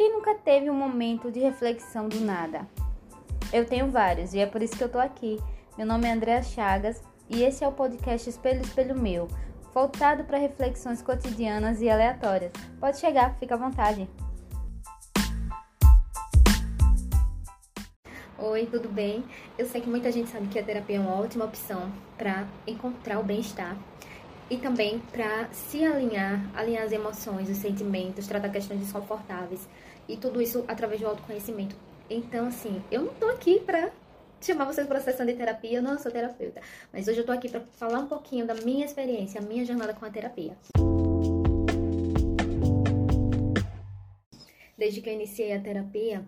Quem 0.00 0.10
nunca 0.10 0.34
teve 0.34 0.70
um 0.70 0.74
momento 0.74 1.30
de 1.30 1.40
reflexão 1.40 2.08
do 2.08 2.20
nada? 2.20 2.66
Eu 3.52 3.66
tenho 3.66 3.90
vários 3.90 4.32
e 4.32 4.38
é 4.38 4.46
por 4.46 4.62
isso 4.62 4.74
que 4.74 4.82
eu 4.82 4.88
tô 4.88 4.98
aqui. 4.98 5.38
Meu 5.76 5.86
nome 5.86 6.08
é 6.08 6.12
Andréa 6.12 6.42
Chagas 6.42 7.02
e 7.28 7.42
esse 7.42 7.62
é 7.62 7.68
o 7.68 7.72
podcast 7.72 8.26
Espelho 8.30 8.62
Espelho 8.62 8.98
Meu, 8.98 9.28
voltado 9.74 10.24
para 10.24 10.38
reflexões 10.38 11.02
cotidianas 11.02 11.82
e 11.82 11.90
aleatórias. 11.90 12.50
Pode 12.80 12.98
chegar, 12.98 13.36
fica 13.38 13.56
à 13.56 13.58
vontade. 13.58 14.08
Oi, 18.38 18.66
tudo 18.70 18.88
bem? 18.88 19.22
Eu 19.58 19.66
sei 19.66 19.82
que 19.82 19.90
muita 19.90 20.10
gente 20.10 20.30
sabe 20.30 20.46
que 20.46 20.58
a 20.58 20.64
terapia 20.64 20.96
é 20.96 21.00
uma 21.00 21.20
ótima 21.20 21.44
opção 21.44 21.92
para 22.16 22.46
encontrar 22.66 23.20
o 23.20 23.22
bem-estar 23.22 23.76
e 24.50 24.56
também 24.56 24.98
para 24.98 25.48
se 25.52 25.84
alinhar, 25.84 26.44
alinhar 26.54 26.82
as 26.82 26.90
emoções, 26.90 27.48
os 27.48 27.56
sentimentos, 27.56 28.26
tratar 28.26 28.48
questões 28.48 28.80
desconfortáveis 28.80 29.68
e 30.08 30.16
tudo 30.16 30.42
isso 30.42 30.64
através 30.66 31.00
do 31.00 31.06
autoconhecimento. 31.06 31.76
Então, 32.10 32.48
assim, 32.48 32.82
eu 32.90 33.02
não 33.02 33.14
tô 33.14 33.26
aqui 33.28 33.60
para 33.60 33.92
chamar 34.40 34.64
vocês 34.64 34.88
para 34.88 35.00
sessão 35.00 35.24
de 35.24 35.34
terapia, 35.34 35.78
eu 35.78 35.82
não 35.82 35.96
sou 35.96 36.10
terapeuta, 36.10 36.60
mas 36.92 37.06
hoje 37.06 37.20
eu 37.20 37.26
tô 37.26 37.30
aqui 37.30 37.48
para 37.48 37.60
falar 37.60 38.00
um 38.00 38.06
pouquinho 38.06 38.44
da 38.44 38.54
minha 38.54 38.84
experiência, 38.84 39.40
a 39.40 39.44
minha 39.44 39.64
jornada 39.64 39.94
com 39.94 40.04
a 40.04 40.10
terapia. 40.10 40.56
Desde 44.76 45.00
que 45.00 45.10
eu 45.10 45.14
iniciei 45.14 45.54
a 45.54 45.60
terapia, 45.60 46.24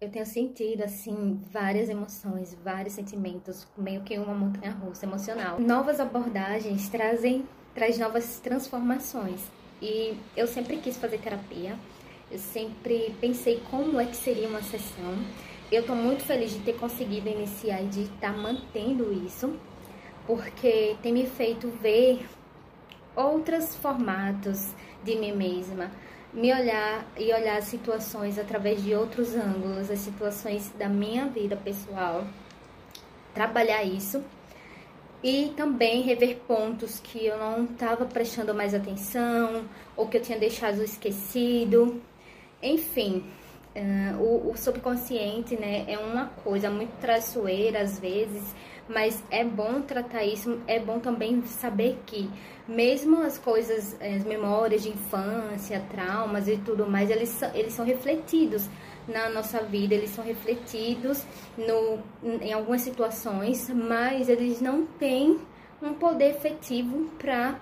eu 0.00 0.08
tenho 0.08 0.24
sentido, 0.24 0.82
assim, 0.82 1.42
várias 1.50 1.88
emoções, 1.88 2.56
vários 2.62 2.94
sentimentos, 2.94 3.66
meio 3.76 4.02
que 4.02 4.16
uma 4.16 4.32
montanha 4.32 4.70
russa 4.70 5.04
emocional. 5.04 5.58
Novas 5.58 5.98
abordagens 5.98 6.88
trazem 6.88 7.44
traz 7.76 7.98
novas 7.98 8.40
transformações. 8.40 9.42
E 9.82 10.16
eu 10.34 10.46
sempre 10.46 10.78
quis 10.78 10.96
fazer 10.96 11.18
terapia, 11.18 11.78
eu 12.30 12.38
sempre 12.38 13.14
pensei 13.20 13.62
como 13.70 14.00
é 14.00 14.06
que 14.06 14.16
seria 14.16 14.48
uma 14.48 14.62
sessão. 14.62 15.14
Eu 15.70 15.82
estou 15.82 15.94
muito 15.94 16.24
feliz 16.24 16.52
de 16.52 16.60
ter 16.60 16.72
conseguido 16.78 17.28
iniciar 17.28 17.82
e 17.82 17.86
de 17.86 18.02
estar 18.04 18.32
tá 18.32 18.38
mantendo 18.38 19.12
isso, 19.12 19.54
porque 20.26 20.96
tem 21.02 21.12
me 21.12 21.26
feito 21.26 21.68
ver 21.68 22.26
outros 23.14 23.74
formatos 23.76 24.72
de 25.04 25.14
mim 25.16 25.32
mesma, 25.32 25.90
me 26.32 26.52
olhar 26.52 27.06
e 27.18 27.32
olhar 27.32 27.58
as 27.58 27.64
situações 27.64 28.38
através 28.38 28.82
de 28.82 28.94
outros 28.94 29.34
ângulos, 29.34 29.90
as 29.90 29.98
situações 29.98 30.72
da 30.78 30.88
minha 30.88 31.26
vida 31.26 31.56
pessoal, 31.56 32.26
trabalhar 33.34 33.84
isso 33.84 34.24
e 35.26 35.52
também 35.56 36.02
rever 36.02 36.36
pontos 36.46 37.00
que 37.00 37.26
eu 37.26 37.36
não 37.36 37.64
estava 37.64 38.04
prestando 38.04 38.54
mais 38.54 38.72
atenção 38.72 39.64
ou 39.96 40.06
que 40.06 40.18
eu 40.18 40.22
tinha 40.22 40.38
deixado 40.38 40.80
esquecido. 40.84 42.00
Enfim, 42.62 43.24
uh, 43.74 44.22
o, 44.22 44.52
o, 44.52 44.56
subconsciente 44.56 45.56
né, 45.56 45.84
é 45.88 45.98
uma 45.98 46.26
coisa 46.44 46.70
muito 46.70 46.92
traiçoeira 47.00 47.80
às 47.80 47.98
vezes, 47.98 48.54
mas 48.88 49.22
é 49.30 49.44
bom 49.44 49.82
tratar 49.82 50.24
isso, 50.24 50.60
é 50.66 50.78
bom 50.78 50.98
também 50.98 51.42
saber 51.44 51.98
que 52.06 52.30
mesmo 52.68 53.22
as 53.22 53.38
coisas, 53.38 53.96
as 54.00 54.24
memórias 54.24 54.82
de 54.82 54.90
infância, 54.90 55.84
traumas 55.90 56.48
e 56.48 56.56
tudo 56.56 56.86
mais, 56.88 57.10
eles, 57.10 57.40
eles 57.54 57.72
são 57.72 57.84
refletidos 57.84 58.68
na 59.06 59.28
nossa 59.28 59.62
vida, 59.62 59.94
eles 59.94 60.10
são 60.10 60.24
refletidos 60.24 61.24
no, 61.56 61.98
em 62.40 62.52
algumas 62.52 62.82
situações, 62.82 63.70
mas 63.70 64.28
eles 64.28 64.60
não 64.60 64.84
têm 64.84 65.38
um 65.82 65.94
poder 65.94 66.30
efetivo 66.30 67.10
para 67.18 67.60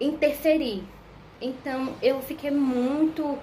interferir. 0.00 0.84
Então 1.40 1.94
eu 2.02 2.20
fiquei 2.22 2.50
muito 2.50 3.38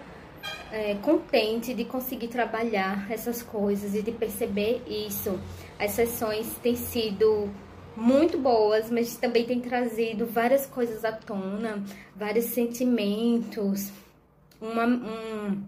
é, 0.73 0.95
contente 0.95 1.71
de 1.71 1.85
conseguir 1.85 2.29
trabalhar 2.29 3.05
essas 3.11 3.43
coisas 3.43 3.93
e 3.93 4.01
de 4.01 4.11
perceber 4.11 4.81
isso. 4.87 5.39
As 5.77 5.91
sessões 5.91 6.47
têm 6.63 6.75
sido 6.75 7.47
muito 7.95 8.39
boas, 8.39 8.89
mas 8.89 9.15
também 9.15 9.45
têm 9.45 9.61
trazido 9.61 10.25
várias 10.25 10.65
coisas 10.65 11.05
à 11.05 11.11
tona, 11.11 11.83
vários 12.15 12.45
sentimentos, 12.45 13.91
uma, 14.59 14.87
um, 14.87 15.63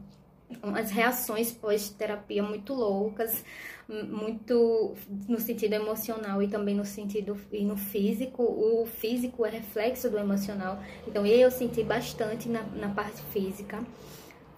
umas 0.63 0.89
reações 0.89 1.51
pós-terapia 1.51 2.41
muito 2.41 2.73
loucas, 2.73 3.45
muito 3.87 4.95
no 5.29 5.39
sentido 5.39 5.73
emocional 5.73 6.41
e 6.41 6.47
também 6.47 6.73
no 6.73 6.83
sentido 6.83 7.37
e 7.51 7.63
no 7.63 7.77
físico. 7.77 8.41
O 8.41 8.87
físico 8.87 9.45
é 9.45 9.51
reflexo 9.51 10.09
do 10.09 10.17
emocional, 10.17 10.81
então 11.07 11.23
eu 11.27 11.51
senti 11.51 11.83
bastante 11.83 12.49
na, 12.49 12.63
na 12.63 12.89
parte 12.89 13.21
física. 13.31 13.83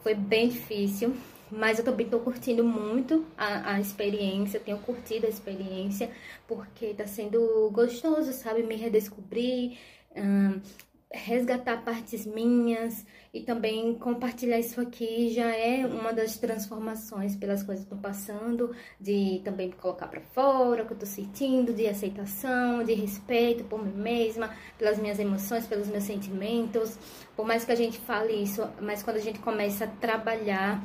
Foi 0.07 0.15
bem 0.15 0.47
difícil, 0.47 1.17
mas 1.51 1.79
eu 1.79 1.83
também 1.83 2.05
estou 2.05 2.21
curtindo 2.21 2.63
muito 2.63 3.25
a, 3.37 3.73
a 3.73 3.81
experiência, 3.81 4.57
tenho 4.57 4.77
curtido 4.77 5.25
a 5.25 5.29
experiência, 5.29 6.09
porque 6.47 6.85
está 6.85 7.05
sendo 7.05 7.69
gostoso, 7.73 8.31
sabe? 8.31 8.63
Me 8.63 8.77
redescobrir, 8.77 9.77
resgatar 11.11 11.83
partes 11.83 12.25
minhas 12.25 13.05
e 13.33 13.41
também 13.41 13.95
compartilhar 13.95 14.59
isso 14.59 14.81
aqui 14.81 15.29
já 15.29 15.47
é 15.47 15.85
uma 15.85 16.11
das 16.11 16.37
transformações 16.37 17.35
pelas 17.35 17.63
coisas 17.63 17.85
que 17.85 17.93
estou 17.93 18.11
passando, 18.11 18.75
de 18.99 19.41
também 19.43 19.71
colocar 19.71 20.07
para 20.07 20.19
fora 20.19 20.83
o 20.83 20.85
que 20.85 20.91
eu 20.91 20.95
estou 20.95 21.07
sentindo, 21.07 21.73
de 21.73 21.87
aceitação, 21.87 22.83
de 22.83 22.93
respeito 22.93 23.63
por 23.63 23.83
mim 23.83 23.93
mesma, 23.93 24.53
pelas 24.77 24.99
minhas 24.99 25.19
emoções, 25.19 25.65
pelos 25.65 25.87
meus 25.87 26.03
sentimentos. 26.03 26.97
Por 27.35 27.45
mais 27.45 27.63
que 27.63 27.71
a 27.71 27.75
gente 27.75 27.99
fale 27.99 28.33
isso, 28.33 28.67
mas 28.81 29.01
quando 29.01 29.17
a 29.17 29.21
gente 29.21 29.39
começa 29.39 29.85
a 29.85 29.87
trabalhar 29.87 30.83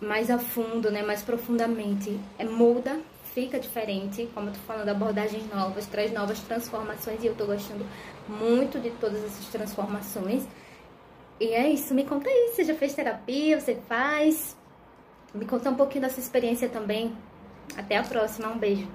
mais 0.00 0.30
a 0.30 0.38
fundo, 0.38 0.90
né, 0.90 1.02
mais 1.02 1.22
profundamente, 1.22 2.18
é 2.36 2.44
muda 2.44 3.00
fica 3.34 3.58
diferente, 3.58 4.28
como 4.34 4.48
eu 4.48 4.52
tô 4.52 4.58
falando, 4.60 4.88
abordagens 4.88 5.44
novas, 5.52 5.86
traz 5.86 6.12
novas 6.12 6.38
transformações 6.40 7.22
e 7.22 7.26
eu 7.26 7.34
tô 7.34 7.46
gostando 7.46 7.84
muito 8.28 8.78
de 8.78 8.90
todas 8.90 9.24
essas 9.24 9.46
transformações. 9.46 10.46
E 11.40 11.48
é 11.48 11.68
isso, 11.68 11.94
me 11.94 12.04
conta 12.04 12.28
aí, 12.28 12.52
você 12.54 12.64
já 12.64 12.74
fez 12.74 12.94
terapia, 12.94 13.60
você 13.60 13.76
faz? 13.88 14.56
Me 15.34 15.44
conta 15.46 15.70
um 15.70 15.74
pouquinho 15.74 16.02
dessa 16.02 16.20
experiência 16.20 16.68
também. 16.68 17.16
Até 17.76 17.96
a 17.96 18.02
próxima, 18.02 18.48
um 18.48 18.58
beijo. 18.58 18.86